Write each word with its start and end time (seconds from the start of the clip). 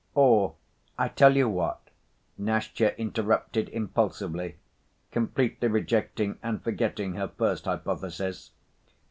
"Or, 0.15 0.55
I 0.97 1.09
tell 1.09 1.37
you 1.37 1.47
what," 1.47 1.91
Nastya 2.35 2.95
interrupted 2.97 3.69
impulsively, 3.69 4.57
completely 5.11 5.67
rejecting 5.67 6.39
and 6.41 6.59
forgetting 6.63 7.13
her 7.13 7.27
first 7.27 7.65
hypothesis. 7.65 8.49